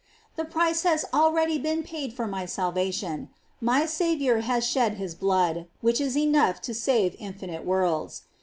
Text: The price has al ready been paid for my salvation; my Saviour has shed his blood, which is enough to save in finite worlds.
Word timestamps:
The 0.35 0.45
price 0.45 0.81
has 0.81 1.05
al 1.13 1.31
ready 1.31 1.59
been 1.59 1.83
paid 1.83 2.11
for 2.11 2.25
my 2.25 2.47
salvation; 2.47 3.29
my 3.59 3.85
Saviour 3.85 4.39
has 4.39 4.65
shed 4.65 4.95
his 4.95 5.13
blood, 5.13 5.67
which 5.81 6.01
is 6.01 6.17
enough 6.17 6.59
to 6.63 6.73
save 6.73 7.15
in 7.19 7.33
finite 7.35 7.65
worlds. 7.67 8.23